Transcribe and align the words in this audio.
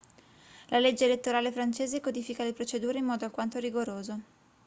la 0.69 0.79
legge 0.79 1.05
elettorale 1.05 1.51
francese 1.51 2.01
codifica 2.01 2.43
le 2.43 2.53
procedure 2.53 2.97
in 2.97 3.05
modo 3.05 3.25
alquanto 3.25 3.59
rigoroso 3.59 4.19